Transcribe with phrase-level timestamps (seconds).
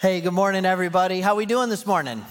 [0.00, 1.20] Hey, good morning, everybody.
[1.20, 2.24] How we doing this morning?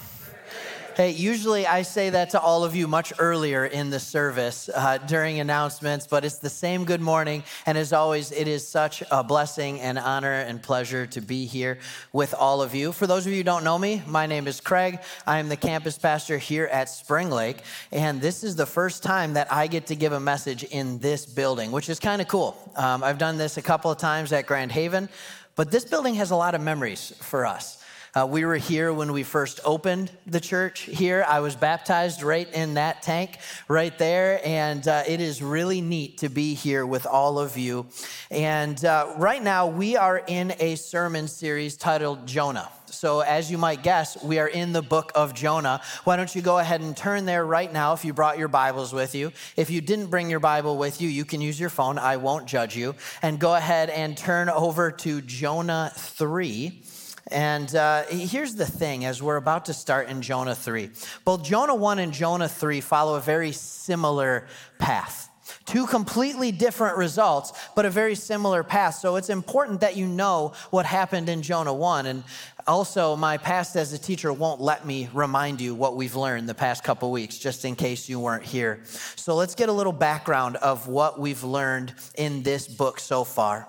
[0.95, 4.99] Hey, usually I say that to all of you much earlier in the service uh,
[4.99, 7.43] during announcements, but it's the same good morning.
[7.65, 11.77] And as always, it is such a blessing and honor and pleasure to be here
[12.13, 12.93] with all of you.
[12.93, 14.99] For those of you who don't know me, my name is Craig.
[15.27, 17.57] I am the campus pastor here at Spring Lake.
[17.91, 21.25] And this is the first time that I get to give a message in this
[21.25, 22.57] building, which is kind of cool.
[22.77, 25.09] Um, I've done this a couple of times at Grand Haven,
[25.57, 27.83] but this building has a lot of memories for us.
[28.15, 31.25] Uh, we were here when we first opened the church here.
[31.27, 34.39] I was baptized right in that tank right there.
[34.43, 37.85] And uh, it is really neat to be here with all of you.
[38.31, 42.71] And uh, right now, we are in a sermon series titled Jonah.
[42.89, 45.81] So, as you might guess, we are in the book of Jonah.
[46.05, 48.93] Why don't you go ahead and turn there right now if you brought your Bibles
[48.93, 49.33] with you?
[49.57, 51.97] If you didn't bring your Bible with you, you can use your phone.
[51.97, 52.95] I won't judge you.
[53.21, 56.81] And go ahead and turn over to Jonah 3.
[57.29, 60.89] And uh, here's the thing as we're about to start in Jonah 3.
[61.25, 64.47] Both Jonah 1 and Jonah 3 follow a very similar
[64.79, 65.26] path.
[65.67, 68.95] Two completely different results, but a very similar path.
[68.95, 72.05] So it's important that you know what happened in Jonah 1.
[72.05, 72.23] And
[72.65, 76.55] also, my past as a teacher won't let me remind you what we've learned the
[76.55, 78.79] past couple weeks, just in case you weren't here.
[79.17, 83.67] So let's get a little background of what we've learned in this book so far.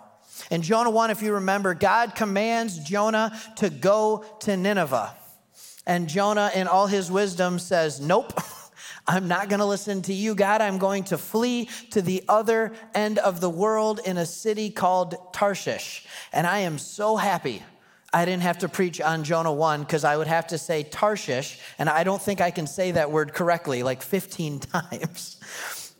[0.53, 5.17] In Jonah 1, if you remember, God commands Jonah to go to Nineveh.
[5.85, 8.41] And Jonah, in all his wisdom, says, Nope,
[9.09, 10.61] I'm not going to listen to you, God.
[10.61, 15.17] I'm going to flee to the other end of the world in a city called
[15.33, 16.07] Tarshish.
[16.31, 17.63] And I am so happy
[18.13, 21.59] I didn't have to preach on Jonah 1 because I would have to say Tarshish,
[21.79, 25.37] and I don't think I can say that word correctly like 15 times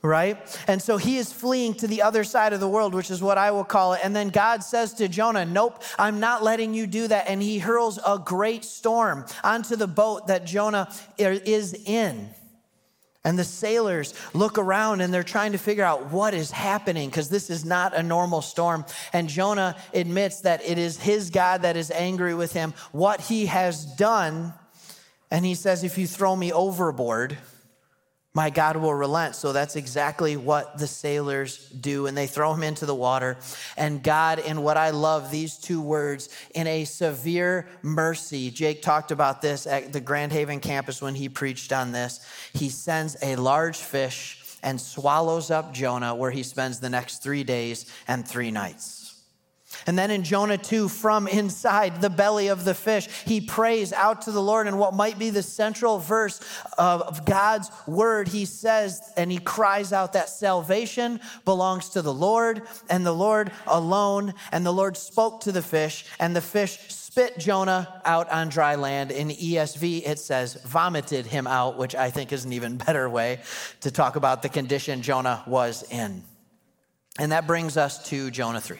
[0.01, 0.39] right?
[0.69, 3.37] And so he is fleeing to the other side of the world, which is what
[3.37, 4.01] I will call it.
[4.05, 7.29] And then God says to Jonah, Nope, I'm not letting you do that.
[7.29, 12.31] And he hurls a great storm onto the boat that Jonah is in.
[13.29, 17.29] And the sailors look around and they're trying to figure out what is happening because
[17.29, 18.87] this is not a normal storm.
[19.13, 23.45] And Jonah admits that it is his God that is angry with him, what he
[23.45, 24.55] has done.
[25.31, 27.37] And he says, If you throw me overboard,
[28.35, 29.35] my God will relent.
[29.35, 32.07] So that's exactly what the sailors do.
[32.07, 33.39] And they throw him into the water.
[33.77, 39.11] And God, in what I love, these two words, in a severe mercy, Jake talked
[39.11, 42.21] about this at the Grand Haven campus when he preached on this.
[42.53, 47.45] He sends a large fish and swallows up Jonah, where he spends the next three
[47.45, 48.98] days and three nights.
[49.87, 54.23] And then in Jonah 2, from inside the belly of the fish, he prays out
[54.23, 54.67] to the Lord.
[54.67, 56.41] And what might be the central verse
[56.77, 62.63] of God's word, he says, and he cries out that salvation belongs to the Lord
[62.91, 64.35] and the Lord alone.
[64.53, 68.75] And the Lord spoke to the fish, and the fish spit Jonah out on dry
[68.75, 69.11] land.
[69.11, 73.41] In ESV, it says vomited him out, which I think is an even better way
[73.81, 76.23] to talk about the condition Jonah was in.
[77.19, 78.79] And that brings us to Jonah 3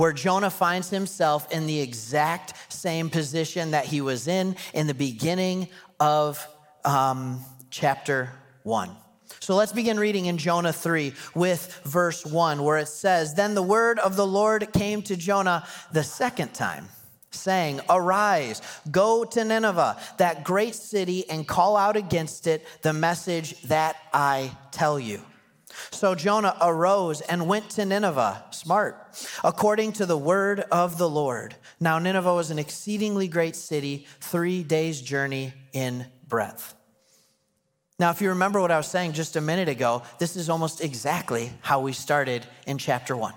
[0.00, 4.94] where Jonah finds himself in the exact same position that he was in in the
[4.94, 5.68] beginning
[6.00, 6.48] of
[6.86, 8.30] um, chapter
[8.62, 8.96] 1.
[9.40, 13.62] So let's begin reading in Jonah 3 with verse 1, where it says, Then the
[13.62, 16.88] word of the Lord came to Jonah the second time,
[17.30, 23.60] saying, Arise, go to Nineveh, that great city, and call out against it the message
[23.64, 25.20] that I tell you.
[25.90, 31.54] So Jonah arose and went to Nineveh, smart, according to the word of the Lord.
[31.80, 36.74] Now, Nineveh was an exceedingly great city, three days' journey in breadth.
[37.98, 40.82] Now, if you remember what I was saying just a minute ago, this is almost
[40.82, 43.34] exactly how we started in chapter one,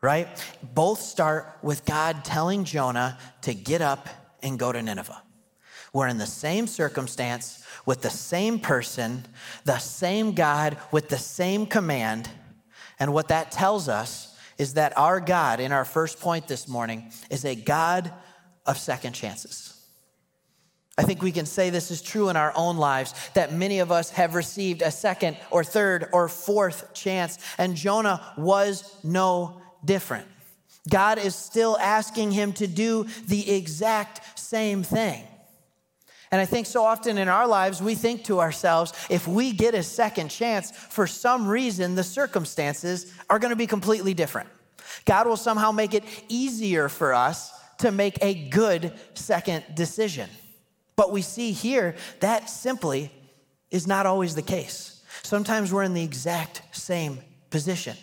[0.00, 0.28] right?
[0.62, 4.08] Both start with God telling Jonah to get up
[4.42, 5.22] and go to Nineveh.
[5.92, 9.24] We're in the same circumstance, with the same person,
[9.64, 12.28] the same God, with the same command.
[12.98, 17.12] And what that tells us is that our God, in our first point this morning,
[17.30, 18.12] is a God
[18.66, 19.74] of second chances.
[20.98, 23.92] I think we can say this is true in our own lives that many of
[23.92, 30.26] us have received a second or third or fourth chance, and Jonah was no different.
[30.88, 35.22] God is still asking him to do the exact same thing.
[36.30, 39.74] And I think so often in our lives, we think to ourselves, if we get
[39.74, 44.48] a second chance, for some reason, the circumstances are going to be completely different.
[45.04, 50.28] God will somehow make it easier for us to make a good second decision.
[50.96, 53.10] But we see here that simply
[53.70, 55.02] is not always the case.
[55.22, 57.20] Sometimes we're in the exact same
[57.50, 57.96] position.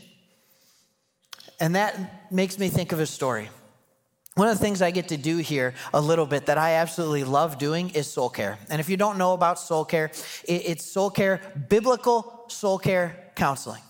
[1.60, 3.50] And that makes me think of a story
[4.36, 7.24] one of the things I get to do here a little bit that I absolutely
[7.24, 8.60] love doing is soul care.
[8.70, 10.12] And if you don't know about soul care,
[10.44, 11.40] it's soul care,
[11.70, 13.82] biblical soul care counseling.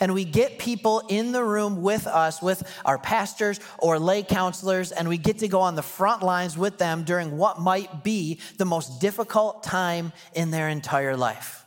[0.00, 4.90] And we get people in the room with us, with our pastors or lay counselors,
[4.90, 8.40] and we get to go on the front lines with them during what might be
[8.56, 11.59] the most difficult time in their entire life.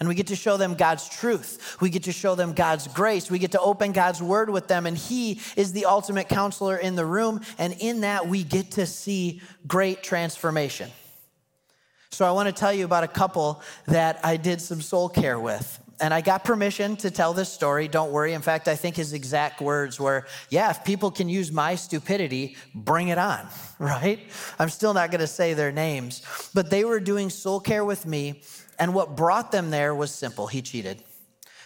[0.00, 1.76] And we get to show them God's truth.
[1.80, 3.30] We get to show them God's grace.
[3.30, 4.86] We get to open God's word with them.
[4.86, 7.40] And He is the ultimate counselor in the room.
[7.58, 10.90] And in that, we get to see great transformation.
[12.10, 15.38] So I want to tell you about a couple that I did some soul care
[15.38, 15.82] with.
[16.00, 17.88] And I got permission to tell this story.
[17.88, 18.32] Don't worry.
[18.32, 22.56] In fact, I think his exact words were, Yeah, if people can use my stupidity,
[22.72, 23.46] bring it on,
[23.80, 24.20] right?
[24.60, 26.22] I'm still not going to say their names,
[26.54, 28.42] but they were doing soul care with me
[28.78, 31.02] and what brought them there was simple he cheated.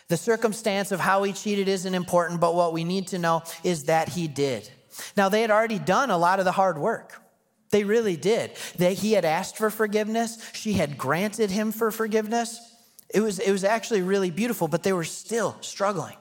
[0.09, 3.85] The circumstance of how he cheated isn't important, but what we need to know is
[3.85, 4.69] that he did.
[5.17, 7.23] Now, they had already done a lot of the hard work.
[7.71, 8.53] They really did.
[8.77, 12.61] They, he had asked for forgiveness, she had granted him for forgiveness.
[13.09, 16.17] It was, it was actually really beautiful, but they were still struggling.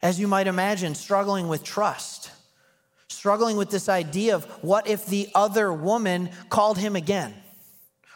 [0.00, 2.30] As you might imagine, struggling with trust,
[3.08, 7.34] struggling with this idea of what if the other woman called him again?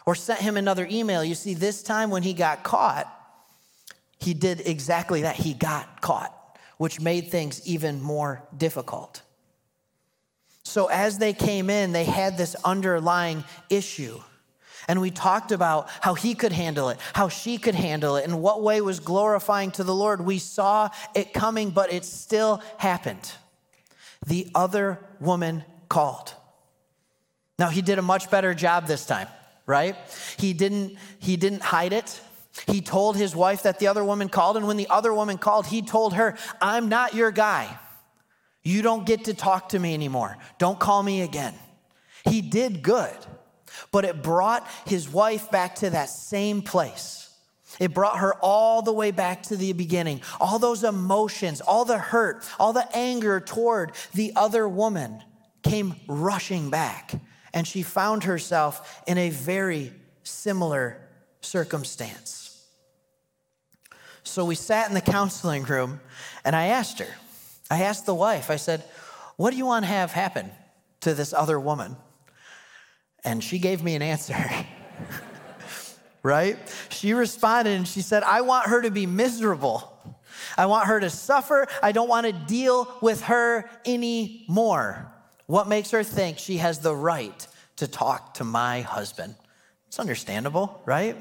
[0.05, 1.23] Or sent him another email.
[1.23, 3.09] You see, this time when he got caught,
[4.19, 5.35] he did exactly that.
[5.35, 6.33] He got caught,
[6.77, 9.21] which made things even more difficult.
[10.63, 14.21] So, as they came in, they had this underlying issue.
[14.87, 18.41] And we talked about how he could handle it, how she could handle it, and
[18.41, 20.21] what way was glorifying to the Lord.
[20.21, 23.31] We saw it coming, but it still happened.
[24.25, 26.33] The other woman called.
[27.59, 29.27] Now, he did a much better job this time
[29.65, 29.95] right?
[30.37, 32.19] He didn't, he didn't hide it.
[32.67, 35.65] He told his wife that the other woman called, and when the other woman called,
[35.65, 37.79] he told her, I'm not your guy.
[38.61, 40.37] You don't get to talk to me anymore.
[40.57, 41.53] Don't call me again.
[42.25, 43.15] He did good,
[43.91, 47.19] but it brought his wife back to that same place.
[47.79, 50.21] It brought her all the way back to the beginning.
[50.39, 55.23] All those emotions, all the hurt, all the anger toward the other woman
[55.63, 57.15] came rushing back
[57.53, 60.97] and she found herself in a very similar
[61.41, 62.65] circumstance.
[64.23, 65.99] So we sat in the counseling room
[66.43, 67.13] and I asked her,
[67.69, 68.83] I asked the wife, I said,
[69.35, 70.49] What do you want to have happen
[71.01, 71.95] to this other woman?
[73.23, 74.35] And she gave me an answer.
[76.23, 76.57] right?
[76.89, 79.89] She responded and she said, I want her to be miserable.
[80.57, 81.67] I want her to suffer.
[81.81, 85.12] I don't want to deal with her anymore.
[85.45, 87.47] What makes her think she has the right
[87.77, 89.35] to talk to my husband?
[89.87, 91.17] It's understandable, right?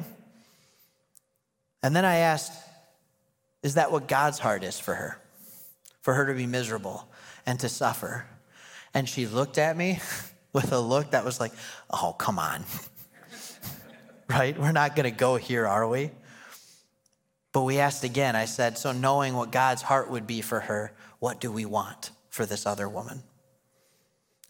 [1.83, 2.53] And then I asked,
[3.63, 5.19] is that what God's heart is for her?
[6.03, 7.07] For her to be miserable
[7.47, 8.27] and to suffer?
[8.95, 10.01] And she looked at me
[10.53, 11.53] with a look that was like,
[11.91, 12.65] oh, come on.
[14.29, 14.57] right?
[14.59, 16.11] We're not going to go here, are we?
[17.53, 18.35] But we asked again.
[18.35, 22.11] I said, so knowing what God's heart would be for her, what do we want
[22.31, 23.23] for this other woman?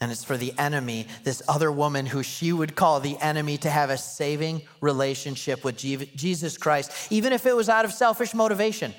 [0.02, 3.70] And it's for the enemy, this other woman who she would call the enemy, to
[3.70, 8.92] have a saving relationship with Jesus Christ, even if it was out of selfish motivation,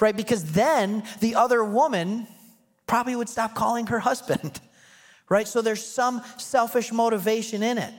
[0.00, 0.16] right?
[0.16, 2.26] Because then the other woman
[2.86, 4.58] probably would stop calling her husband,
[5.28, 5.46] right?
[5.46, 7.92] So there's some selfish motivation in it.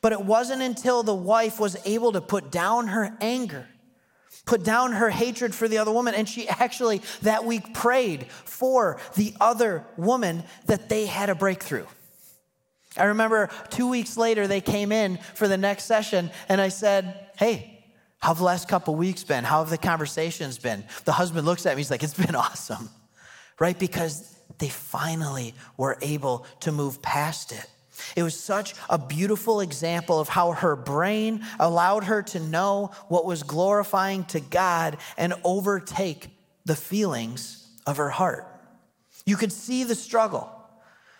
[0.00, 3.66] But it wasn't until the wife was able to put down her anger
[4.46, 6.14] put down her hatred for the other woman.
[6.14, 11.86] And she actually that week prayed for the other woman that they had a breakthrough.
[12.96, 17.28] I remember two weeks later, they came in for the next session, and I said,
[17.38, 17.84] Hey,
[18.18, 19.44] how have the last couple weeks been?
[19.44, 20.84] How have the conversations been?
[21.04, 22.88] The husband looks at me, he's like, It's been awesome,
[23.58, 23.78] right?
[23.78, 27.68] Because they finally were able to move past it.
[28.14, 33.26] It was such a beautiful example of how her brain allowed her to know what
[33.26, 36.28] was glorifying to God and overtake
[36.64, 38.46] the feelings of her heart.
[39.24, 40.52] You could see the struggle.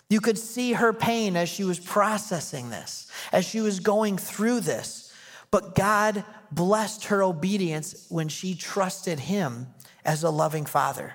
[0.08, 4.60] You could see her pain as she was processing this, as she was going through
[4.60, 5.12] this.
[5.50, 9.68] But God blessed her obedience when she trusted Him
[10.04, 11.14] as a loving Father.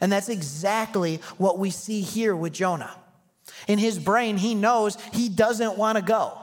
[0.00, 2.96] And that's exactly what we see here with Jonah.
[3.66, 6.36] In his brain, he knows he doesn't want to go.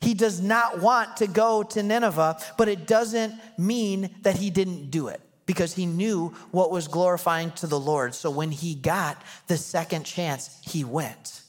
[0.00, 4.90] He does not want to go to Nineveh, but it doesn't mean that he didn't
[4.90, 8.14] do it because he knew what was glorifying to the Lord.
[8.14, 11.42] So when he got the second chance, he went.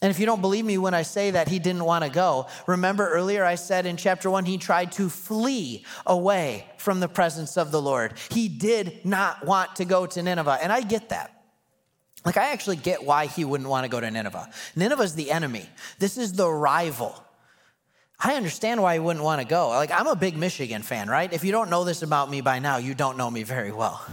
[0.00, 2.46] And if you don't believe me when I say that he didn't want to go,
[2.66, 7.56] remember earlier I said in chapter one, he tried to flee away from the presence
[7.56, 8.14] of the Lord.
[8.30, 10.58] He did not want to go to Nineveh.
[10.62, 11.37] And I get that.
[12.24, 14.50] Like, I actually get why he wouldn't want to go to Nineveh.
[14.76, 17.24] Nineveh is the enemy, this is the rival.
[18.20, 19.68] I understand why he wouldn't want to go.
[19.68, 21.32] Like, I'm a big Michigan fan, right?
[21.32, 24.04] If you don't know this about me by now, you don't know me very well,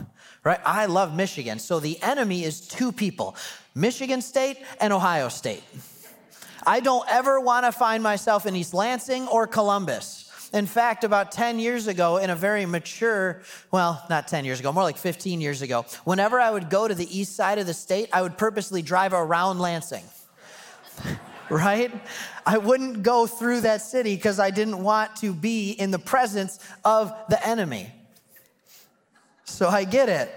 [0.44, 0.60] right?
[0.64, 1.58] I love Michigan.
[1.58, 3.36] So the enemy is two people
[3.74, 5.64] Michigan State and Ohio State.
[6.68, 10.25] I don't ever want to find myself in East Lansing or Columbus.
[10.56, 14.72] In fact, about 10 years ago, in a very mature, well, not 10 years ago,
[14.72, 17.74] more like 15 years ago, whenever I would go to the east side of the
[17.74, 20.06] state, I would purposely drive around Lansing.
[21.50, 21.92] right?
[22.46, 26.58] I wouldn't go through that city because I didn't want to be in the presence
[26.86, 27.92] of the enemy.
[29.44, 30.34] So I get it.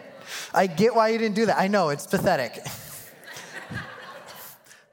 [0.53, 1.61] I get why you didn't do that.
[1.61, 2.59] I know it's pathetic.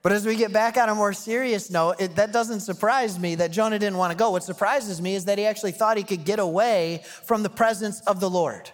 [0.06, 3.34] But as we get back on a more serious note, it, that doesn't surprise me
[3.34, 4.30] that Jonah didn't want to go.
[4.30, 8.02] What surprises me is that he actually thought he could get away from the presence
[8.02, 8.70] of the Lord.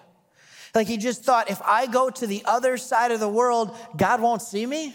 [0.76, 4.20] Like he just thought, if I go to the other side of the world, God
[4.20, 4.94] won't see me?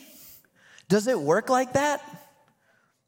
[0.91, 2.03] Does it work like that?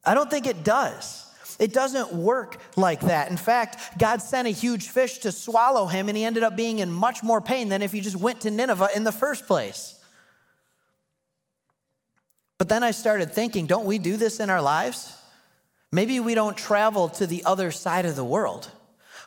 [0.07, 1.27] I don't think it does.
[1.59, 3.31] It doesn't work like that.
[3.31, 6.79] In fact, God sent a huge fish to swallow him, and he ended up being
[6.79, 9.98] in much more pain than if he just went to Nineveh in the first place.
[12.59, 15.17] But then I started thinking, don't we do this in our lives?
[15.93, 18.71] Maybe we don't travel to the other side of the world,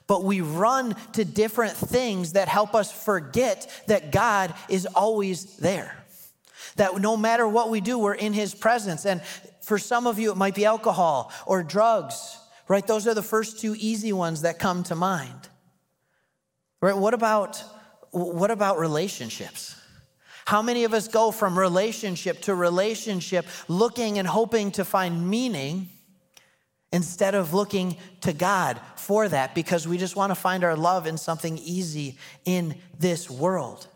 [0.06, 5.98] but we run to different things that help us forget that God is always there.
[6.76, 9.06] That no matter what we do, we're in His presence.
[9.06, 9.22] And
[9.62, 12.86] for some of you, it might be alcohol or drugs, right?
[12.86, 15.50] Those are the first two easy ones that come to mind.
[16.82, 16.98] Right?
[16.98, 17.64] What about
[18.12, 19.81] what about relationships?
[20.51, 25.88] How many of us go from relationship to relationship looking and hoping to find meaning
[26.91, 31.08] instead of looking to God for that because we just want to find our love
[31.08, 33.88] in something easy in this world?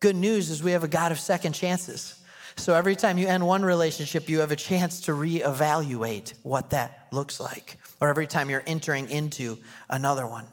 [0.00, 2.20] Good news is we have a God of second chances.
[2.56, 7.06] So every time you end one relationship, you have a chance to reevaluate what that
[7.12, 9.56] looks like, or every time you're entering into
[9.88, 10.46] another one.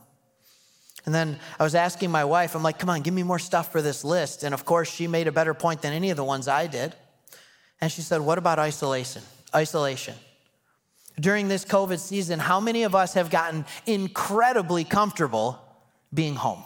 [1.05, 3.72] And then I was asking my wife, I'm like, come on, give me more stuff
[3.72, 4.43] for this list.
[4.43, 6.95] And of course, she made a better point than any of the ones I did.
[7.81, 9.22] And she said, what about isolation?
[9.53, 10.15] Isolation.
[11.19, 15.60] During this COVID season, how many of us have gotten incredibly comfortable
[16.13, 16.63] being home?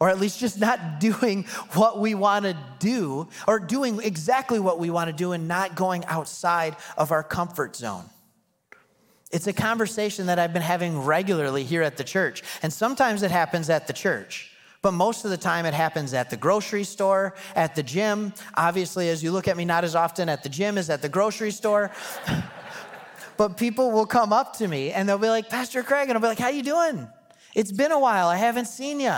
[0.00, 4.80] Or at least just not doing what we want to do, or doing exactly what
[4.80, 8.04] we want to do and not going outside of our comfort zone.
[9.30, 12.42] It's a conversation that I've been having regularly here at the church.
[12.62, 16.30] And sometimes it happens at the church, but most of the time it happens at
[16.30, 18.32] the grocery store, at the gym.
[18.56, 21.08] Obviously, as you look at me, not as often at the gym as at the
[21.08, 21.90] grocery store.
[23.36, 26.22] but people will come up to me and they'll be like, Pastor Craig, and I'll
[26.22, 27.06] be like, How you doing?
[27.54, 28.28] It's been a while.
[28.28, 29.16] I haven't seen you.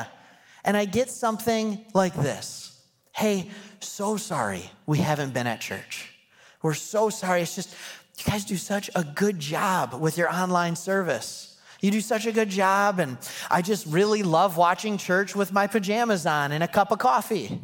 [0.65, 2.71] And I get something like this
[3.13, 3.51] Hey,
[3.81, 6.15] so sorry we haven't been at church.
[6.63, 7.43] We're so sorry.
[7.43, 7.75] It's just
[8.21, 11.57] you guys do such a good job with your online service.
[11.81, 13.17] You do such a good job, and
[13.51, 17.61] I just really love watching church with my pajamas on and a cup of coffee,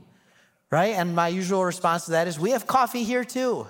[0.71, 0.95] right?
[0.95, 3.67] And my usual response to that is, We have coffee here too,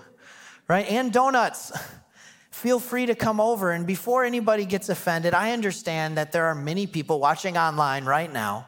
[0.69, 0.89] right?
[0.89, 1.73] And donuts.
[2.53, 3.73] Feel free to come over.
[3.73, 8.33] And before anybody gets offended, I understand that there are many people watching online right
[8.33, 8.67] now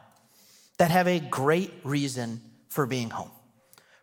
[0.77, 3.31] that have a great reason for being home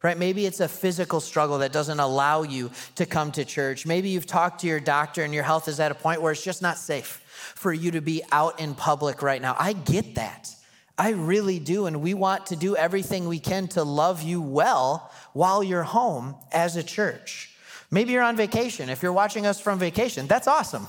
[0.07, 0.17] right?
[0.17, 3.85] Maybe it's a physical struggle that doesn't allow you to come to church.
[3.85, 6.45] Maybe you've talked to your doctor and your health is at a point where it's
[6.45, 7.21] just not safe
[7.57, 9.57] for you to be out in public right now.
[9.59, 10.55] I get that.
[10.97, 11.87] I really do.
[11.87, 16.37] And we want to do everything we can to love you well while you're home
[16.53, 17.53] as a church.
[17.91, 18.89] Maybe you're on vacation.
[18.89, 20.87] If you're watching us from vacation, that's awesome.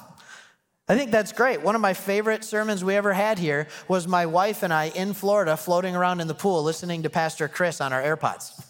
[0.88, 1.64] I think that's great.
[1.64, 5.14] One of my favorite sermons we ever had here was my wife and I in
[5.14, 8.67] Florida floating around in the pool listening to Pastor Chris on our AirPods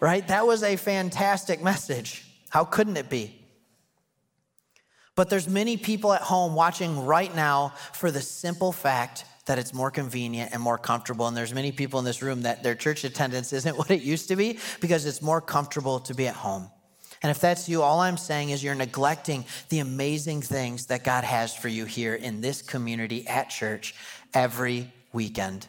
[0.00, 0.26] right?
[0.28, 2.24] That was a fantastic message.
[2.50, 3.36] How couldn't it be?
[5.14, 9.74] But there's many people at home watching right now for the simple fact that it's
[9.74, 11.26] more convenient and more comfortable.
[11.26, 14.28] And there's many people in this room that their church attendance isn't what it used
[14.28, 16.70] to be because it's more comfortable to be at home.
[17.22, 21.24] And if that's you, all I'm saying is you're neglecting the amazing things that God
[21.24, 23.94] has for you here in this community at church
[24.32, 25.66] every weekend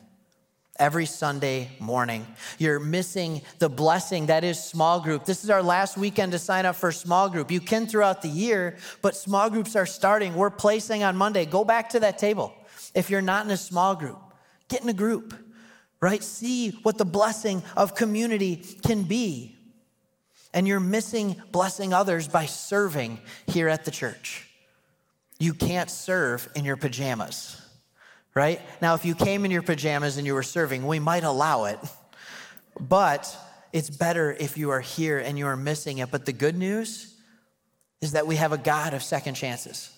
[0.81, 2.25] every Sunday morning.
[2.57, 5.25] You're missing the blessing that is small group.
[5.25, 7.51] This is our last weekend to sign up for small group.
[7.51, 10.33] You can throughout the year, but small groups are starting.
[10.33, 11.45] We're placing on Monday.
[11.45, 12.51] Go back to that table.
[12.95, 14.19] If you're not in a small group,
[14.69, 15.35] get in a group,
[16.01, 16.23] right?
[16.23, 19.55] See what the blessing of community can be.
[20.51, 24.50] And you're missing blessing others by serving here at the church.
[25.38, 27.60] You can't serve in your pajamas
[28.33, 28.61] right?
[28.81, 31.79] Now, if you came in your pajamas and you were serving, we might allow it.
[32.79, 33.35] But
[33.73, 36.11] it's better if you are here and you are missing it.
[36.11, 37.15] But the good news
[38.01, 39.91] is that we have a God of second chances.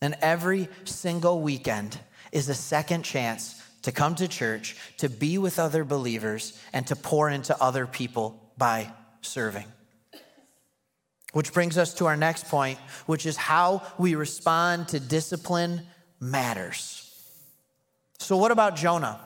[0.00, 1.98] And every single weekend
[2.32, 6.96] is a second chance to come to church, to be with other believers, and to
[6.96, 8.90] pour into other people by
[9.20, 9.66] serving.
[11.32, 15.82] Which brings us to our next point, which is how we respond to discipline
[16.20, 17.01] matters.
[18.22, 19.20] So, what about Jonah?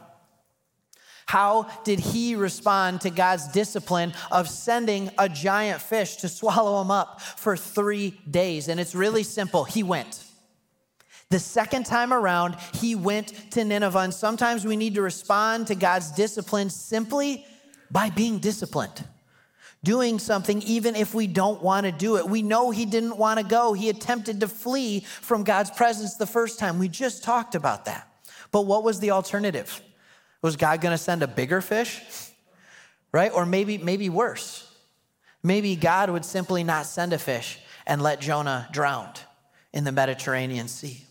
[1.27, 6.91] How did he respond to God's discipline of sending a giant fish to swallow him
[6.93, 8.69] up for three days?
[8.69, 9.65] And it's really simple.
[9.65, 10.23] He went.
[11.29, 13.99] The second time around, he went to Nineveh.
[13.99, 17.45] And sometimes we need to respond to God's discipline simply
[17.91, 19.05] by being disciplined,
[19.83, 22.29] doing something even if we don't want to do it.
[22.29, 23.73] We know he didn't want to go.
[23.73, 26.79] He attempted to flee from God's presence the first time.
[26.79, 28.09] We just talked about that.
[28.51, 29.83] But what was the alternative?
[30.43, 32.03] Was God going to send a bigger fish?
[33.13, 33.33] Right?
[33.33, 34.71] Or maybe maybe worse.
[35.43, 39.13] Maybe God would simply not send a fish and let Jonah drown
[39.73, 41.07] in the Mediterranean Sea.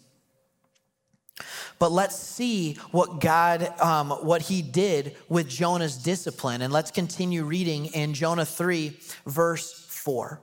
[1.80, 6.62] But let's see what God, um, what he did with Jonah's discipline.
[6.62, 10.42] And let's continue reading in Jonah 3, verse 4.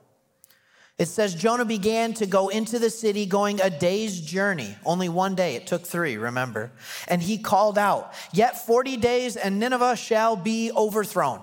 [0.99, 4.75] It says, Jonah began to go into the city, going a day's journey.
[4.85, 6.71] Only one day, it took three, remember.
[7.07, 11.41] And he called out, Yet 40 days, and Nineveh shall be overthrown.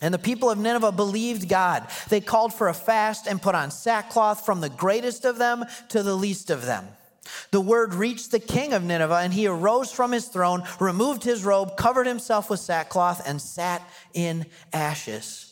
[0.00, 1.86] And the people of Nineveh believed God.
[2.08, 6.02] They called for a fast and put on sackcloth from the greatest of them to
[6.02, 6.88] the least of them.
[7.52, 11.44] The word reached the king of Nineveh, and he arose from his throne, removed his
[11.44, 15.51] robe, covered himself with sackcloth, and sat in ashes.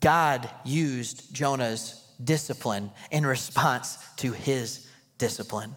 [0.00, 4.86] God used Jonah's discipline in response to his
[5.18, 5.74] discipline.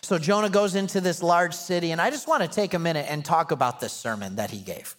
[0.00, 3.06] So Jonah goes into this large city, and I just want to take a minute
[3.08, 4.96] and talk about this sermon that he gave,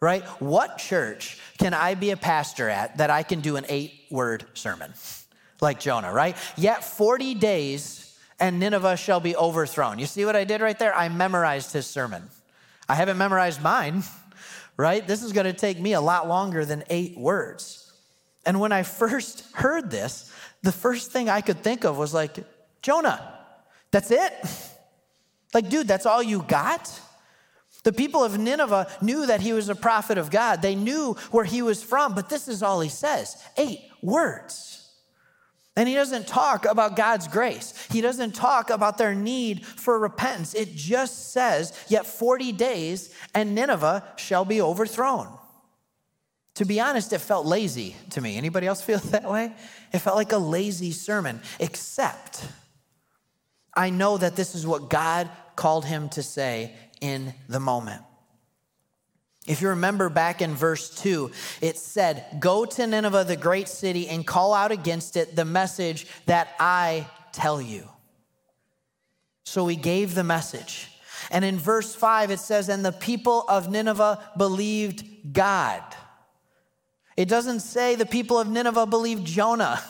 [0.00, 0.24] right?
[0.40, 4.46] What church can I be a pastor at that I can do an eight word
[4.54, 4.94] sermon?
[5.60, 6.36] like Jonah, right?
[6.56, 9.98] Yet 40 days and Nineveh shall be overthrown.
[9.98, 10.94] You see what I did right there?
[10.94, 12.28] I memorized his sermon.
[12.88, 14.04] I haven't memorized mine,
[14.78, 15.06] right?
[15.06, 17.92] This is going to take me a lot longer than eight words.
[18.46, 22.38] And when I first heard this, the first thing I could think of was like,
[22.80, 23.36] Jonah,
[23.90, 24.32] that's it?
[25.54, 27.00] Like, dude, that's all you got?
[27.82, 30.60] The people of Nineveh knew that he was a prophet of God.
[30.60, 34.77] They knew where he was from, but this is all he says eight words.
[35.78, 37.72] And he doesn't talk about God's grace.
[37.88, 40.52] He doesn't talk about their need for repentance.
[40.52, 45.28] It just says, Yet 40 days and Nineveh shall be overthrown.
[46.56, 48.36] To be honest, it felt lazy to me.
[48.36, 49.54] Anybody else feel that way?
[49.92, 52.44] It felt like a lazy sermon, except
[53.72, 58.02] I know that this is what God called him to say in the moment.
[59.48, 61.30] If you remember back in verse 2,
[61.62, 66.06] it said, Go to Nineveh, the great city, and call out against it the message
[66.26, 67.88] that I tell you.
[69.44, 70.90] So he gave the message.
[71.30, 75.82] And in verse 5, it says, And the people of Nineveh believed God.
[77.16, 79.82] It doesn't say the people of Nineveh believed Jonah.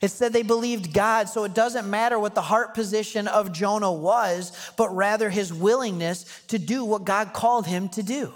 [0.00, 3.92] It said they believed God, so it doesn't matter what the heart position of Jonah
[3.92, 8.32] was, but rather his willingness to do what God called him to do.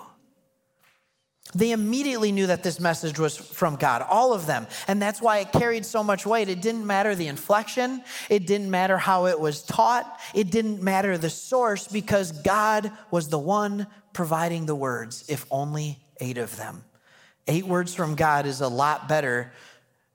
[1.55, 4.67] They immediately knew that this message was from God, all of them.
[4.89, 6.49] And that's why it carried so much weight.
[6.49, 11.17] It didn't matter the inflection, it didn't matter how it was taught, it didn't matter
[11.17, 16.85] the source because God was the one providing the words, if only eight of them.
[17.47, 19.53] Eight words from God is a lot better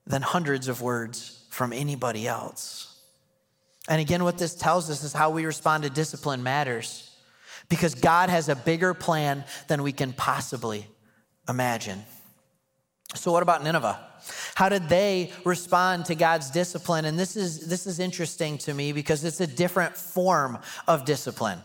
[0.06, 2.98] than hundreds of words from anybody else.
[3.88, 7.10] And again, what this tells us is how we respond to discipline matters
[7.68, 10.86] because God has a bigger plan than we can possibly
[11.50, 12.02] imagine.
[13.14, 13.98] So, what about Nineveh?
[14.54, 17.04] How did they respond to God's discipline?
[17.04, 21.58] And this is, this is interesting to me because it's a different form of discipline,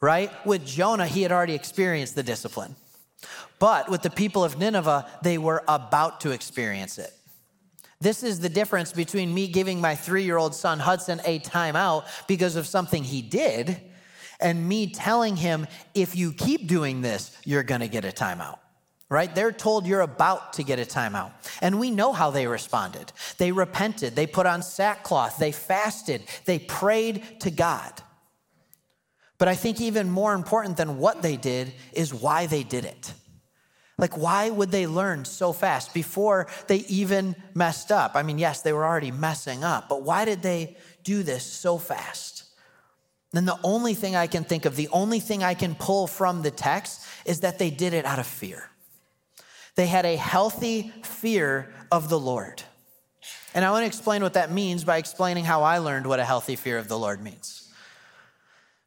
[0.00, 0.30] right?
[0.44, 2.76] With Jonah, he had already experienced the discipline.
[3.58, 7.12] But with the people of Nineveh, they were about to experience it.
[8.00, 12.04] This is the difference between me giving my three year old son Hudson a timeout
[12.26, 13.80] because of something he did
[14.40, 18.58] and me telling him, if you keep doing this, you're gonna get a timeout
[19.12, 19.34] right?
[19.34, 21.32] They're told you're about to get a timeout.
[21.60, 23.12] And we know how they responded.
[23.38, 27.92] They repented, they put on sackcloth, they fasted, they prayed to God.
[29.38, 33.12] But I think even more important than what they did is why they did it.
[33.98, 38.12] Like, why would they learn so fast before they even messed up?
[38.14, 41.76] I mean, yes, they were already messing up, but why did they do this so
[41.76, 42.44] fast?
[43.32, 46.42] Then the only thing I can think of, the only thing I can pull from
[46.42, 48.71] the text is that they did it out of fear.
[49.74, 52.62] They had a healthy fear of the Lord.
[53.54, 56.24] And I want to explain what that means by explaining how I learned what a
[56.24, 57.68] healthy fear of the Lord means.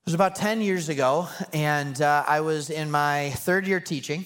[0.01, 4.25] It was about 10 years ago, and uh, I was in my third year teaching,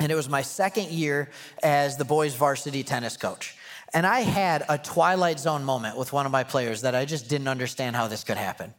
[0.00, 1.30] and it was my second year
[1.62, 3.56] as the boys' varsity tennis coach.
[3.94, 7.28] And I had a Twilight Zone moment with one of my players that I just
[7.28, 8.74] didn't understand how this could happen.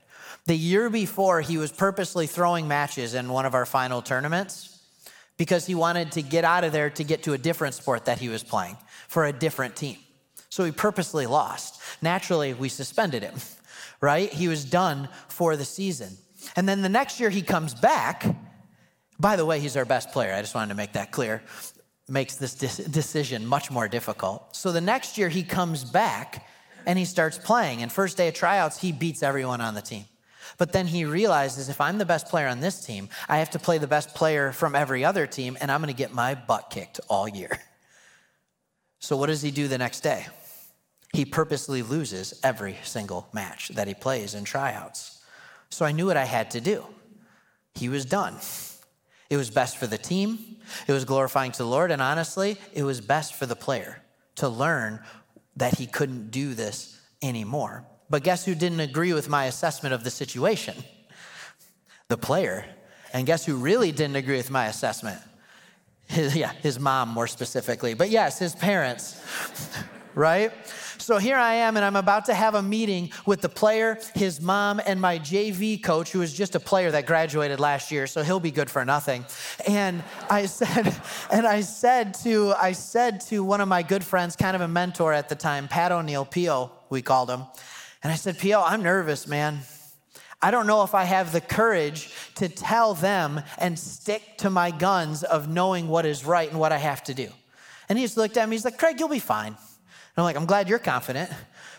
[0.46, 4.72] The year before, he was purposely throwing matches in one of our final tournaments
[5.38, 8.19] because he wanted to get out of there to get to a different sport that
[8.19, 9.98] he was playing for a different team.
[10.50, 11.82] So he purposely lost.
[12.02, 13.36] Naturally, we suspended him,
[14.02, 14.32] right?
[14.32, 16.17] He was done for the season.
[16.56, 18.26] And then the next year he comes back.
[19.19, 20.34] By the way, he's our best player.
[20.34, 21.41] I just wanted to make that clear.
[22.08, 24.56] Makes this decision much more difficult.
[24.56, 26.46] So the next year he comes back
[26.86, 27.82] and he starts playing.
[27.82, 30.06] And first day of tryouts, he beats everyone on the team.
[30.57, 33.59] But then he realizes if I'm the best player on this team, I have to
[33.59, 36.69] play the best player from every other team, and I'm going to get my butt
[36.69, 37.59] kicked all year.
[38.99, 40.27] So, what does he do the next day?
[41.11, 45.21] He purposely loses every single match that he plays in tryouts.
[45.69, 46.85] So, I knew what I had to do.
[47.75, 48.37] He was done.
[49.29, 50.55] It was best for the team,
[50.87, 54.01] it was glorifying to the Lord, and honestly, it was best for the player
[54.35, 55.01] to learn
[55.57, 57.85] that he couldn't do this anymore.
[58.13, 60.76] But guess who didn't agree with my assessment of the situation?
[62.10, 62.63] The player.
[63.12, 65.19] And guess who really didn't agree with my assessment?
[66.06, 67.95] His, yeah, his mom more specifically.
[67.95, 69.19] But yes, his parents,
[70.13, 70.52] right?
[70.99, 74.39] So here I am, and I'm about to have a meeting with the player, his
[74.39, 78.21] mom, and my JV coach, who is just a player that graduated last year, so
[78.21, 79.26] he'll be good for nothing.
[79.67, 80.95] And I said,
[81.32, 84.67] and I said to, I said to one of my good friends, kind of a
[84.67, 87.45] mentor at the time, Pat O'Neill, Pio, we called him.
[88.03, 89.59] And I said, Pio, I'm nervous, man.
[90.41, 94.71] I don't know if I have the courage to tell them and stick to my
[94.71, 97.29] guns of knowing what is right and what I have to do.
[97.87, 99.53] And he just looked at me, he's like, Craig, you'll be fine.
[99.53, 99.57] And
[100.17, 101.31] I'm like, I'm glad you're confident,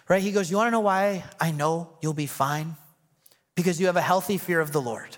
[0.08, 0.22] right?
[0.22, 2.76] He goes, You wanna know why I know you'll be fine?
[3.54, 5.16] Because you have a healthy fear of the Lord.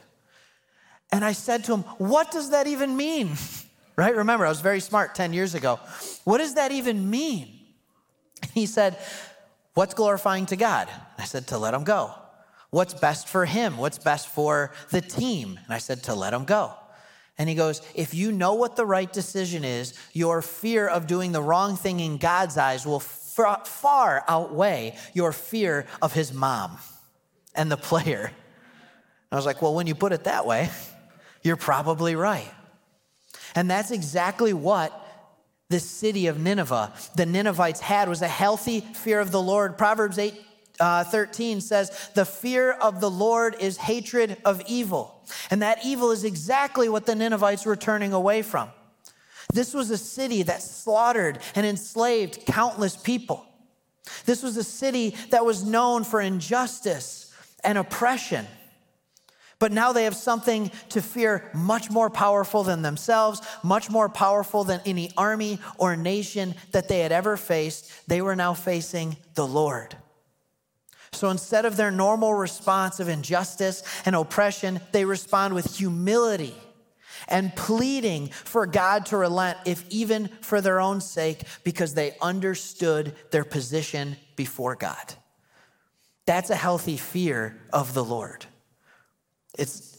[1.12, 3.30] And I said to him, What does that even mean?
[3.98, 4.14] Right?
[4.14, 5.80] Remember, I was very smart 10 years ago.
[6.24, 7.56] What does that even mean?
[8.52, 8.98] He said,
[9.76, 10.88] What's glorifying to God?
[11.18, 12.10] I said, To let him go.
[12.70, 13.76] What's best for him?
[13.76, 15.60] What's best for the team?
[15.62, 16.72] And I said, To let him go.
[17.36, 21.32] And he goes, If you know what the right decision is, your fear of doing
[21.32, 26.78] the wrong thing in God's eyes will far outweigh your fear of his mom
[27.54, 28.32] and the player.
[29.30, 30.70] I was like, Well, when you put it that way,
[31.42, 32.50] you're probably right.
[33.54, 35.05] And that's exactly what
[35.68, 39.76] the city of Nineveh, the Ninevites had was a healthy fear of the Lord.
[39.76, 40.34] Proverbs 8
[40.78, 45.22] uh, 13 says, The fear of the Lord is hatred of evil.
[45.50, 48.70] And that evil is exactly what the Ninevites were turning away from.
[49.52, 53.44] This was a city that slaughtered and enslaved countless people.
[54.24, 57.32] This was a city that was known for injustice
[57.64, 58.46] and oppression.
[59.58, 64.64] But now they have something to fear much more powerful than themselves, much more powerful
[64.64, 67.90] than any army or nation that they had ever faced.
[68.06, 69.96] They were now facing the Lord.
[71.12, 76.54] So instead of their normal response of injustice and oppression, they respond with humility
[77.28, 83.14] and pleading for God to relent, if even for their own sake, because they understood
[83.30, 85.14] their position before God.
[86.26, 88.44] That's a healthy fear of the Lord.
[89.58, 89.98] It's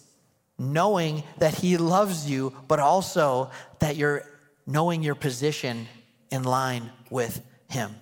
[0.58, 4.24] knowing that He loves you, but also that you're
[4.66, 5.88] knowing your position
[6.32, 7.96] in line with Him.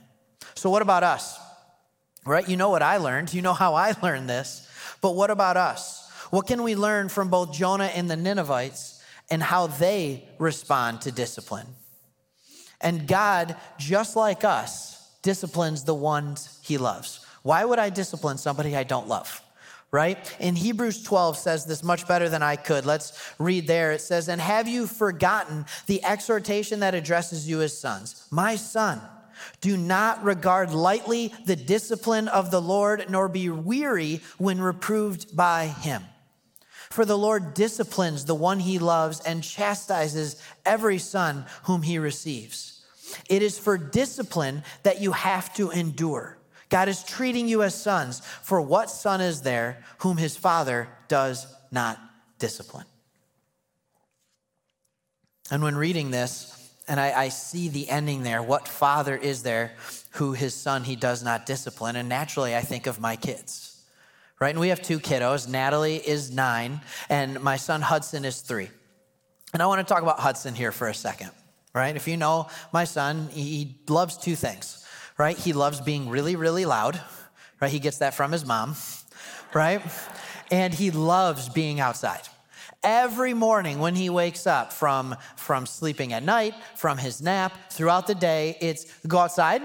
[0.56, 1.40] So, what about us?
[2.26, 2.48] Right?
[2.48, 3.34] You know what I learned.
[3.34, 4.68] You know how I learned this.
[5.02, 6.10] But what about us?
[6.32, 11.12] What can we learn from both Jonah and the Ninevites and how they respond to
[11.12, 11.68] discipline?
[12.82, 17.26] And God, just like us, disciplines the ones He loves.
[17.44, 19.42] Why would I discipline somebody I don't love?
[19.96, 20.36] Right?
[20.40, 22.86] In Hebrews 12 says this much better than I could.
[22.86, 23.94] Let's read there.
[23.94, 28.28] It says, And have you forgotten the exhortation that addresses you as sons?
[28.30, 29.02] My son,
[29.62, 35.68] do not regard lightly the discipline of the Lord, nor be weary when reproved by
[35.68, 36.04] him.
[36.90, 42.84] For the Lord disciplines the one he loves and chastises every son whom he receives.
[43.30, 46.35] It is for discipline that you have to endure.
[46.70, 51.48] God is treating you as sons, for what son is there whom his father does
[51.72, 52.00] not
[52.40, 52.86] discipline?
[55.52, 56.52] And when reading this,
[56.88, 59.74] and I, I, see the ending there, what father is there
[60.12, 61.96] who his son he does not discipline?
[61.96, 63.84] And naturally, I think of my kids,
[64.40, 64.50] right?
[64.50, 65.48] And we have two kiddos.
[65.48, 68.70] Natalie is nine, and my son Hudson is three.
[69.54, 71.32] And I want to talk about Hudson here for a second,
[71.74, 71.96] right?
[71.96, 74.85] If you know my son, he loves two things
[75.18, 75.38] right?
[75.38, 77.00] He loves being really, really loud,
[77.62, 77.72] right?
[77.72, 78.76] He gets that from his mom,
[79.54, 79.82] right?
[80.52, 82.22] And he loves being outside.
[82.84, 88.06] Every morning when he wakes up from, from sleeping at night, from his nap, throughout
[88.06, 89.62] the day, it's go outside,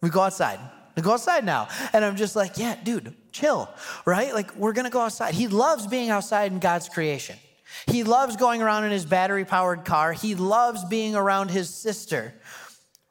[0.00, 0.60] we go outside.
[0.96, 1.68] We go outside now.
[1.92, 3.68] And I'm just like, yeah, dude, chill,
[4.04, 4.32] right?
[4.32, 5.34] Like, we're gonna go outside.
[5.34, 7.36] He loves being outside in God's creation.
[7.86, 10.12] He loves going around in his battery powered car.
[10.12, 12.34] He loves being around his sister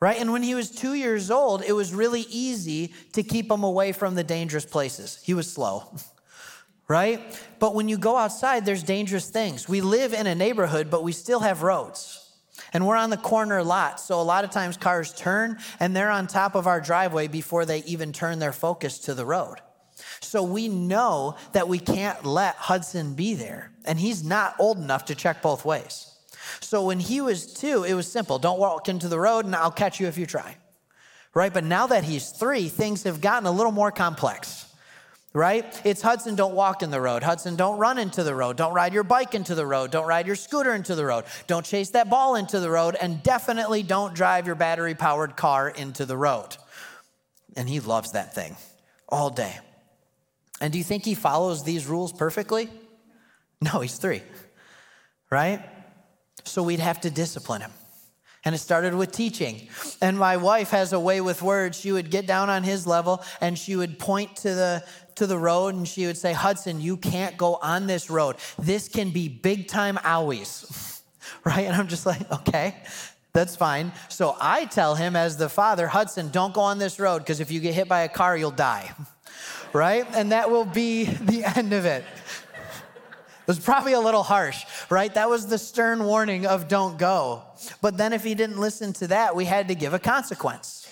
[0.04, 0.20] right?
[0.20, 3.94] And when he was two years old, it was really easy to keep him away
[3.94, 5.22] from the dangerous places.
[5.24, 5.96] He was slow,
[6.90, 7.22] right?
[7.58, 9.70] But when you go outside, there's dangerous things.
[9.70, 12.20] We live in a neighborhood, but we still have roads.
[12.74, 16.12] And we're on the corner lot, so a lot of times cars turn and they're
[16.12, 19.60] on top of our driveway before they even turn their focus to the road.
[20.20, 25.06] So we know that we can't let Hudson be there, and he's not old enough
[25.06, 26.13] to check both ways.
[26.60, 29.72] So when he was two, it was simple don't walk into the road and I'll
[29.72, 30.58] catch you if you try.
[31.34, 31.54] Right?
[31.54, 34.68] But now that he's three, things have gotten a little more complex.
[35.36, 35.66] Right?
[35.84, 37.24] It's Hudson, don't walk in the road.
[37.24, 38.56] Hudson, don't run into the road.
[38.56, 39.90] Don't ride your bike into the road.
[39.90, 41.26] Don't ride your scooter into the road.
[41.48, 42.96] Don't chase that ball into the road.
[43.02, 46.56] And definitely don't drive your battery powered car into the road.
[47.58, 48.56] And he loves that thing
[49.10, 49.58] all day.
[50.62, 52.70] And do you think he follows these rules perfectly?
[53.62, 54.22] No, he's three,
[55.30, 55.64] right?
[56.44, 57.72] So we'd have to discipline him.
[58.46, 59.70] And it started with teaching.
[60.02, 61.80] And my wife has a way with words.
[61.80, 64.84] She would get down on his level and she would point to the
[65.16, 68.36] to the road and she would say, Hudson, you can't go on this road.
[68.58, 71.02] This can be big time owies.
[71.44, 71.66] right?
[71.66, 72.76] And I'm just like, okay,
[73.32, 73.92] that's fine.
[74.10, 77.52] So I tell him as the father, Hudson, don't go on this road because if
[77.52, 78.92] you get hit by a car, you'll die.
[79.74, 80.06] right?
[80.14, 82.04] And that will be the end of it.
[83.44, 85.14] It was probably a little harsh, right?
[85.14, 87.44] That was the stern warning of don't go.
[87.82, 90.90] But then if he didn't listen to that, we had to give a consequence.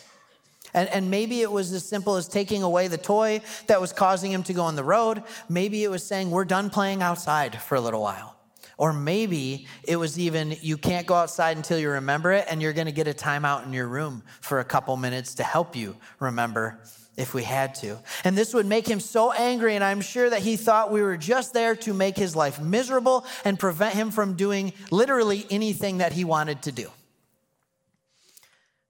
[0.73, 4.33] And, and maybe it was as simple as taking away the toy that was causing
[4.33, 5.23] him to go on the road.
[5.47, 8.35] Maybe it was saying, we're done playing outside for a little while.
[8.77, 12.73] Or maybe it was even, you can't go outside until you remember it, and you're
[12.73, 16.81] gonna get a timeout in your room for a couple minutes to help you remember
[17.17, 17.99] if we had to.
[18.23, 21.17] And this would make him so angry, and I'm sure that he thought we were
[21.17, 26.13] just there to make his life miserable and prevent him from doing literally anything that
[26.13, 26.89] he wanted to do.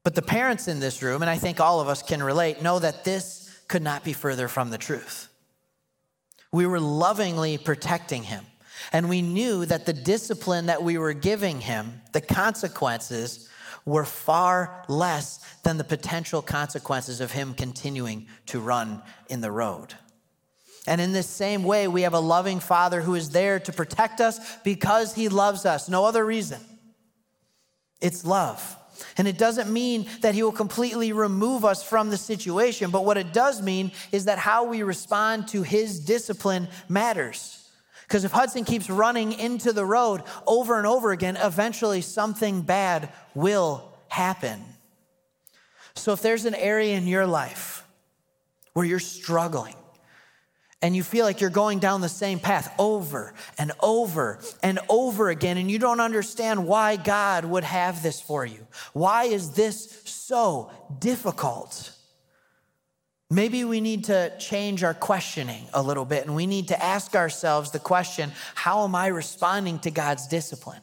[0.04, 2.80] But the parents in this room, and I think all of us can relate, know
[2.80, 5.28] that this could not be further from the truth.
[6.52, 8.46] We were lovingly protecting him,
[8.92, 13.48] and we knew that the discipline that we were giving him, the consequences,
[13.86, 19.96] were far less than the potential consequences of him continuing to run in the road.
[20.88, 24.20] And in this same way, we have a loving Father who is there to protect
[24.20, 25.88] us because he loves us.
[25.88, 26.60] No other reason.
[28.00, 28.78] It's love.
[29.18, 33.18] And it doesn't mean that he will completely remove us from the situation, but what
[33.18, 37.61] it does mean is that how we respond to his discipline matters.
[38.12, 43.08] Because if Hudson keeps running into the road over and over again, eventually something bad
[43.34, 44.62] will happen.
[45.96, 47.88] So if there's an area in your life
[48.74, 49.76] where you're struggling,
[50.82, 55.30] and you feel like you're going down the same path over and over and over
[55.30, 58.68] again, and you don't understand why God would have this for you.
[58.92, 60.70] Why is this so
[61.00, 61.94] difficult?
[63.32, 67.16] Maybe we need to change our questioning a little bit, and we need to ask
[67.16, 70.82] ourselves the question how am I responding to God's discipline?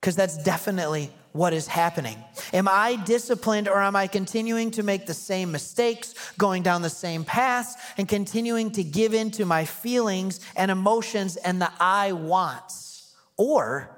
[0.00, 2.16] Because that's definitely what is happening.
[2.52, 6.88] Am I disciplined or am I continuing to make the same mistakes, going down the
[6.90, 12.12] same paths, and continuing to give in to my feelings and emotions and the I
[12.12, 13.12] wants?
[13.36, 13.90] Or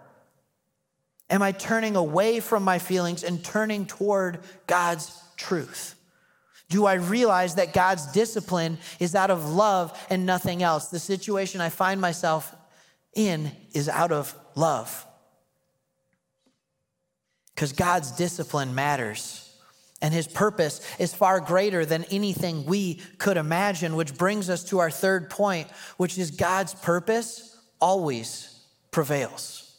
[1.29, 5.94] am I turning away from my feelings and turning toward God's truth?
[6.75, 10.89] Do I realize that God's discipline is out of love and nothing else?
[10.89, 12.53] The situation I find myself
[13.15, 15.07] in is out of love
[17.55, 19.57] because God's discipline matters.
[20.03, 24.81] And his purpose is far greater than anything we could imagine, which brings us to
[24.81, 29.77] our third point, which is God's purpose always prevails.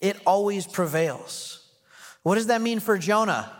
[0.00, 1.70] It always prevails.
[2.24, 3.52] What does that mean for Jonah?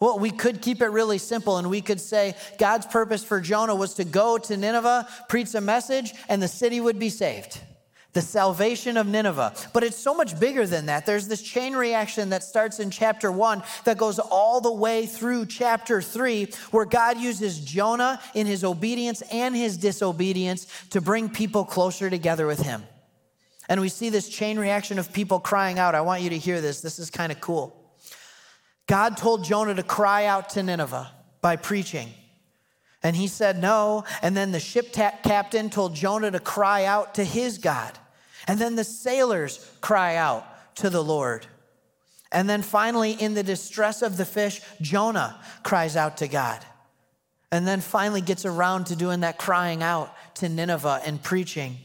[0.00, 3.74] Well, we could keep it really simple and we could say God's purpose for Jonah
[3.74, 7.60] was to go to Nineveh, preach a message, and the city would be saved.
[8.12, 9.54] The salvation of Nineveh.
[9.72, 11.04] But it's so much bigger than that.
[11.04, 15.46] There's this chain reaction that starts in chapter one that goes all the way through
[15.46, 21.64] chapter three, where God uses Jonah in his obedience and his disobedience to bring people
[21.64, 22.82] closer together with him.
[23.68, 25.94] And we see this chain reaction of people crying out.
[25.94, 26.80] I want you to hear this.
[26.80, 27.74] This is kind of cool.
[28.88, 32.08] God told Jonah to cry out to Nineveh by preaching.
[33.02, 34.04] And he said no.
[34.22, 37.96] And then the ship ta- captain told Jonah to cry out to his God.
[38.48, 40.44] And then the sailors cry out
[40.76, 41.46] to the Lord.
[42.32, 46.64] And then finally, in the distress of the fish, Jonah cries out to God.
[47.52, 51.76] And then finally gets around to doing that crying out to Nineveh and preaching.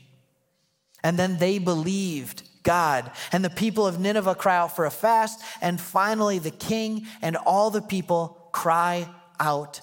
[1.03, 3.12] And then they believed God.
[3.32, 5.43] And the people of Nineveh cry out for a fast.
[5.62, 9.08] And finally, the king and all the people cry
[9.39, 9.82] out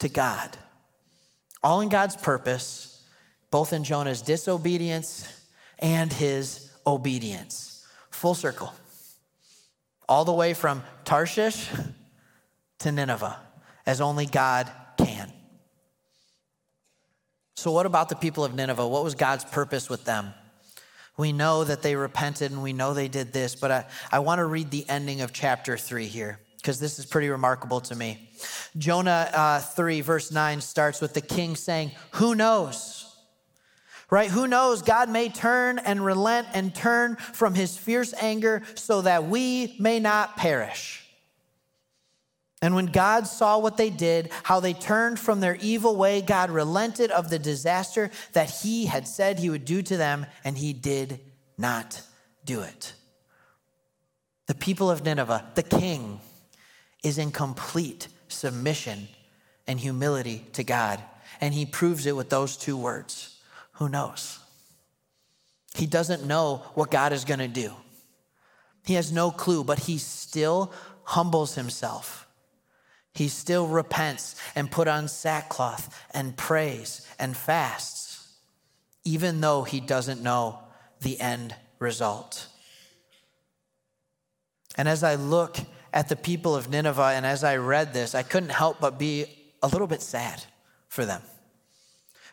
[0.00, 0.56] to God.
[1.62, 3.02] All in God's purpose,
[3.50, 5.28] both in Jonah's disobedience
[5.78, 7.86] and his obedience.
[8.10, 8.72] Full circle.
[10.08, 11.68] All the way from Tarshish
[12.80, 13.38] to Nineveh,
[13.86, 15.32] as only God can.
[17.56, 18.86] So, what about the people of Nineveh?
[18.86, 20.34] What was God's purpose with them?
[21.16, 24.40] We know that they repented and we know they did this, but I, I want
[24.40, 28.28] to read the ending of chapter three here because this is pretty remarkable to me.
[28.76, 33.14] Jonah uh, 3, verse 9 starts with the king saying, Who knows?
[34.10, 34.30] Right?
[34.30, 34.82] Who knows?
[34.82, 40.00] God may turn and relent and turn from his fierce anger so that we may
[40.00, 41.03] not perish.
[42.64, 46.50] And when God saw what they did, how they turned from their evil way, God
[46.50, 50.72] relented of the disaster that he had said he would do to them, and he
[50.72, 51.20] did
[51.58, 52.00] not
[52.42, 52.94] do it.
[54.46, 56.20] The people of Nineveh, the king,
[57.02, 59.08] is in complete submission
[59.66, 61.02] and humility to God.
[61.42, 63.38] And he proves it with those two words
[63.72, 64.38] Who knows?
[65.74, 67.74] He doesn't know what God is going to do.
[68.86, 70.72] He has no clue, but he still
[71.02, 72.23] humbles himself
[73.14, 78.28] he still repents and put on sackcloth and prays and fasts,
[79.04, 80.58] even though he doesn't know
[81.00, 82.48] the end result.
[84.76, 85.58] And as I look
[85.92, 89.26] at the people of Nineveh and as I read this, I couldn't help but be
[89.62, 90.42] a little bit sad
[90.88, 91.22] for them.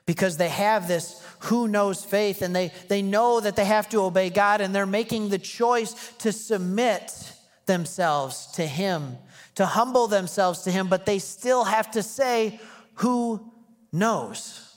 [0.07, 4.01] Because they have this who knows faith and they, they know that they have to
[4.01, 7.33] obey God and they're making the choice to submit
[7.67, 9.17] themselves to Him
[9.55, 12.59] to humble themselves to Him, but they still have to say,
[12.95, 13.51] Who
[13.91, 14.67] knows?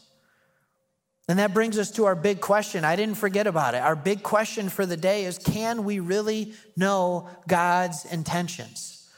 [1.26, 2.84] And that brings us to our big question.
[2.84, 3.78] I didn't forget about it.
[3.78, 9.08] Our big question for the day is can we really know God's intentions?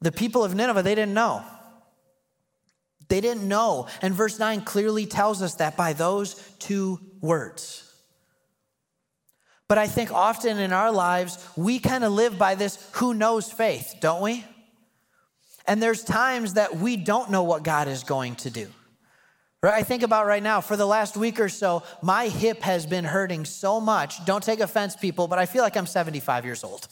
[0.00, 1.44] The people of Nineveh, they didn't know.
[3.08, 3.88] They didn't know.
[4.00, 7.89] And verse 9 clearly tells us that by those two words.
[9.70, 13.52] But I think often in our lives, we kind of live by this who knows
[13.52, 14.44] faith, don't we?
[15.64, 18.66] And there's times that we don't know what God is going to do.
[19.62, 19.74] Right?
[19.74, 23.04] I think about right now, for the last week or so, my hip has been
[23.04, 24.24] hurting so much.
[24.24, 26.88] Don't take offense, people, but I feel like I'm 75 years old.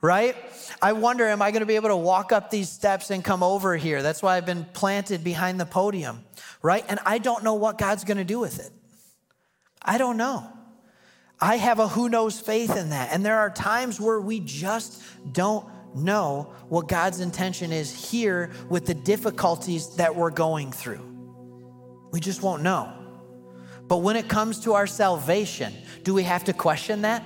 [0.00, 0.34] Right?
[0.82, 3.44] I wonder, am I going to be able to walk up these steps and come
[3.44, 4.02] over here?
[4.02, 6.24] That's why I've been planted behind the podium.
[6.60, 6.84] Right?
[6.88, 8.72] And I don't know what God's going to do with it.
[9.80, 10.52] I don't know.
[11.40, 13.12] I have a who knows faith in that.
[13.12, 18.86] And there are times where we just don't know what God's intention is here with
[18.86, 21.00] the difficulties that we're going through.
[22.12, 22.92] We just won't know.
[23.88, 25.72] But when it comes to our salvation,
[26.04, 27.24] do we have to question that?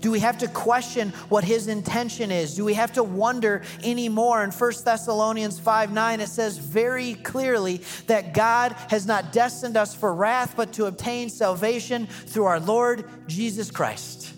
[0.00, 2.54] Do we have to question what his intention is?
[2.54, 4.42] Do we have to wonder anymore?
[4.42, 9.94] In 1 Thessalonians 5 9, it says very clearly that God has not destined us
[9.94, 14.34] for wrath, but to obtain salvation through our Lord Jesus Christ.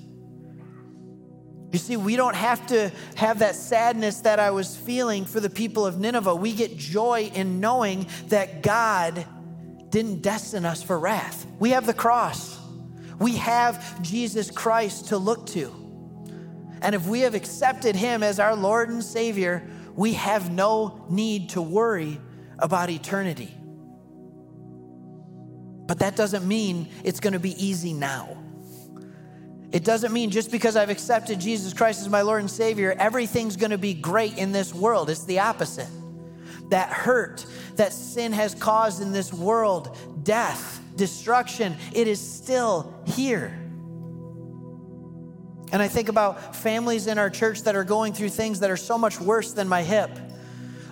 [1.72, 5.48] You see, we don't have to have that sadness that I was feeling for the
[5.48, 6.34] people of Nineveh.
[6.34, 9.24] We get joy in knowing that God
[9.88, 11.46] didn't destine us for wrath.
[11.58, 12.58] We have the cross.
[13.22, 15.72] We have Jesus Christ to look to.
[16.82, 19.62] And if we have accepted him as our Lord and Savior,
[19.94, 22.20] we have no need to worry
[22.58, 23.54] about eternity.
[25.86, 28.36] But that doesn't mean it's going to be easy now.
[29.70, 33.56] It doesn't mean just because I've accepted Jesus Christ as my Lord and Savior, everything's
[33.56, 35.08] going to be great in this world.
[35.08, 35.88] It's the opposite.
[36.70, 37.46] That hurt
[37.76, 43.58] that sin has caused in this world, death, destruction, it is still here.
[45.72, 48.76] And I think about families in our church that are going through things that are
[48.76, 50.10] so much worse than my hip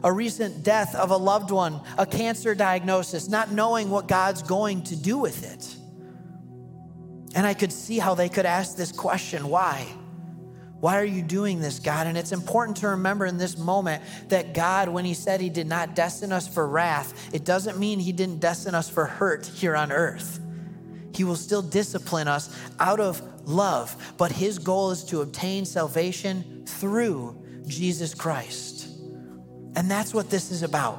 [0.02, 4.82] a recent death of a loved one, a cancer diagnosis, not knowing what God's going
[4.84, 5.76] to do with it.
[7.36, 9.86] And I could see how they could ask this question why?
[10.80, 12.06] Why are you doing this, God?
[12.06, 15.66] And it's important to remember in this moment that God, when He said He did
[15.66, 19.76] not destine us for wrath, it doesn't mean He didn't destine us for hurt here
[19.76, 20.40] on earth.
[21.14, 26.64] He will still discipline us out of love, but His goal is to obtain salvation
[26.66, 28.88] through Jesus Christ.
[29.76, 30.98] And that's what this is about.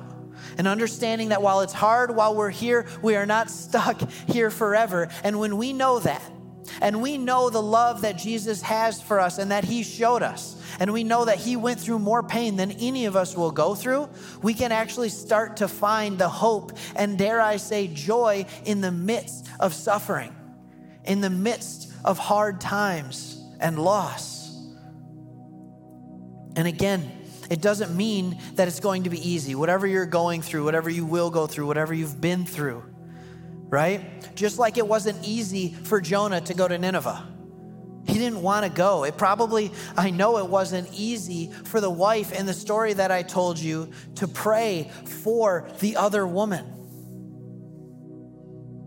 [0.58, 5.10] And understanding that while it's hard, while we're here, we are not stuck here forever.
[5.24, 6.22] And when we know that,
[6.82, 10.56] and we know the love that Jesus has for us and that He showed us.
[10.80, 13.76] And we know that He went through more pain than any of us will go
[13.76, 14.10] through.
[14.42, 18.92] We can actually start to find the hope and, dare I say, joy in the
[18.92, 20.34] midst of suffering,
[21.04, 24.42] in the midst of hard times and loss.
[26.56, 27.10] And again,
[27.50, 29.56] it doesn't mean that it's going to be easy.
[29.56, 32.84] Whatever you're going through, whatever you will go through, whatever you've been through,
[33.72, 34.36] right?
[34.36, 37.28] Just like it wasn't easy for Jonah to go to Nineveh.
[38.06, 39.06] He didn't want to go.
[39.06, 43.24] It probably, I know it wasn't easy for the wife in the story that I
[43.24, 44.92] told you to pray
[45.24, 46.66] for the other woman.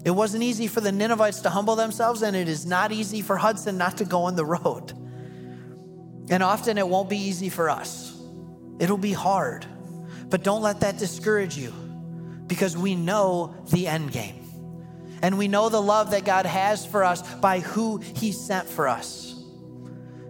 [0.05, 3.39] It wasn't easy for the Ninevites to humble themselves, and it is not easy for
[3.39, 4.93] Hudson not to go on the road.
[6.29, 8.15] And often it won't be easy for us,
[8.79, 9.65] it'll be hard.
[10.29, 11.73] But don't let that discourage you
[12.47, 14.44] because we know the end game.
[15.25, 18.87] And we know the love that God has for us by who He sent for
[18.87, 19.43] us.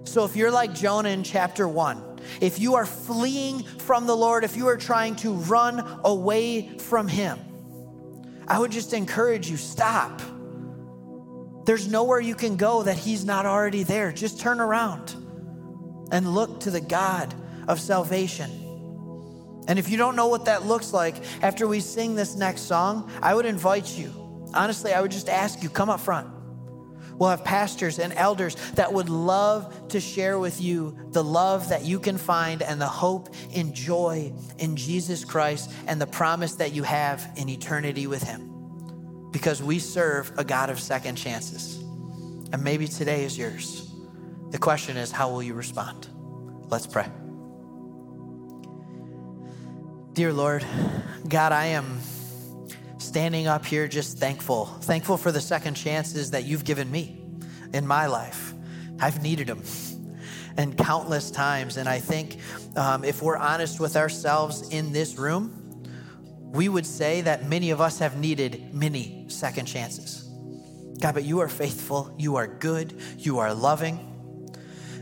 [0.04, 4.44] So if you're like Jonah in chapter one, if you are fleeing from the Lord,
[4.44, 7.40] if you are trying to run away from Him,
[8.46, 10.22] I would just encourage you stop.
[11.64, 14.12] There's nowhere you can go that He's not already there.
[14.12, 15.16] Just turn around
[16.12, 17.34] and look to the God
[17.66, 18.48] of salvation.
[19.66, 23.10] And if you don't know what that looks like after we sing this next song,
[23.20, 24.23] I would invite you
[24.54, 26.28] honestly, I would just ask you come up front.
[27.18, 31.84] We'll have pastors and elders that would love to share with you the love that
[31.84, 36.72] you can find and the hope and joy in Jesus Christ and the promise that
[36.72, 38.50] you have in eternity with Him.
[39.30, 41.76] Because we serve a God of second chances.
[42.52, 43.90] And maybe today is yours.
[44.50, 46.08] The question is, how will you respond?
[46.68, 47.06] Let's pray.
[50.12, 50.64] Dear Lord,
[51.28, 51.98] God, I am
[53.04, 57.20] standing up here just thankful, thankful for the second chances that you've given me
[57.72, 58.54] in my life.
[59.00, 59.62] I've needed them
[60.56, 61.76] and countless times.
[61.76, 62.38] And I think
[62.76, 65.60] um, if we're honest with ourselves in this room,
[66.52, 70.30] we would say that many of us have needed many second chances.
[71.00, 74.13] God, but you are faithful, you are good, you are loving.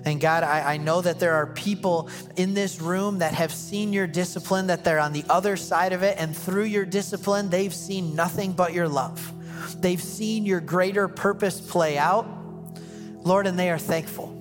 [0.04, 3.92] And God, I, I, know that there are people in this room that have seen
[3.92, 7.74] your discipline, that they're on the other side of it, and through your discipline, they've
[7.74, 9.32] seen nothing but your love.
[9.80, 12.26] They've seen your greater purpose play out,
[13.24, 14.38] Lord, and they are thankful.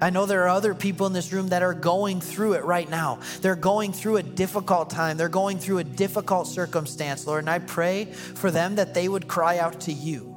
[0.00, 2.88] I know there are other people in this room that are going through it right
[2.88, 3.20] now.
[3.40, 5.16] They're going through a difficult time.
[5.16, 7.44] They're going through a difficult circumstance, Lord.
[7.44, 10.35] And I pray for them that they would cry out to you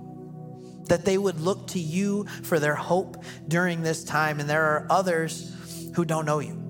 [0.90, 4.40] that they would look to you for their hope during this time.
[4.40, 5.56] And there are others
[5.96, 6.70] who don't know you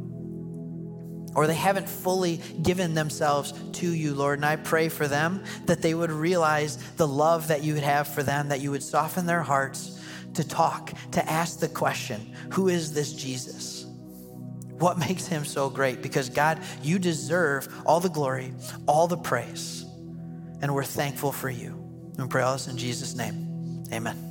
[1.36, 4.39] or they haven't fully given themselves to you, Lord.
[4.39, 8.07] And I pray for them that they would realize the love that you would have
[8.07, 10.01] for them, that you would soften their hearts
[10.34, 13.86] to talk, to ask the question Who is this Jesus?
[14.80, 16.01] What makes him so great?
[16.01, 18.53] Because God, you deserve all the glory,
[18.88, 19.86] all the praise,
[20.61, 21.76] and we're thankful for you.
[22.17, 23.49] And pray all this in Jesus' name.
[23.92, 24.28] Amen.